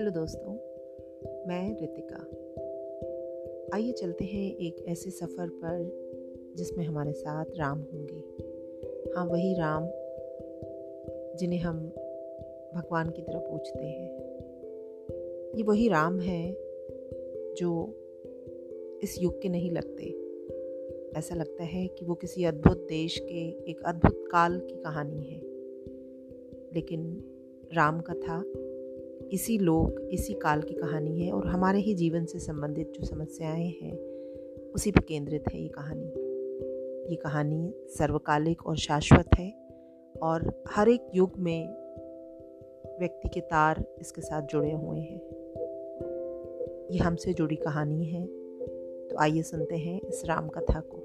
[0.00, 0.52] Hello दोस्तों,
[1.48, 2.16] मैं रितिका।
[3.74, 5.90] आइए चलते हैं एक ऐसे सफ़र पर
[6.56, 8.24] जिसमें हमारे साथ राम होंगे।
[9.16, 9.84] हाँ वही राम
[11.36, 11.88] जिन्हें हम
[12.74, 14.16] भगवान की तरह पूछते हैं।
[15.56, 16.56] ये वही राम है
[17.54, 17.94] जो
[19.02, 20.04] इस युग के नहीं लगते।
[21.18, 25.40] ऐसा लगता है कि वो किसी अद्भुत देश के एक अद्भुत काल की कहानी है।
[26.74, 27.24] लेकिन
[27.74, 28.44] राम कथा
[29.30, 33.70] इसी लोक, इसी काल की कहानी है और हमारे ही जीवन से संबंधित जो समस्याएँ
[33.82, 33.96] हैं,
[34.74, 36.30] उसी पर केंद्रित है ये कहानी।
[37.10, 39.54] ये कहानी सर्वकालिक और शाश्वत है
[40.22, 41.68] और हर एक युग में
[43.00, 45.20] व्यक्ति के तार इसके साथ जुड़े हुए हैं।
[46.90, 48.26] ये हमसे जुड़ी कहानी है।
[49.08, 50.99] तो आइए सुनते हैं इस राम कथा को।